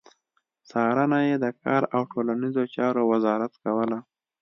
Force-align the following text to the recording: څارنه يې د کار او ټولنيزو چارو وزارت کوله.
څارنه 0.69 1.19
يې 1.27 1.35
د 1.43 1.45
کار 1.61 1.81
او 1.95 2.01
ټولنيزو 2.11 2.63
چارو 2.75 3.01
وزارت 3.11 3.53
کوله. 3.63 3.99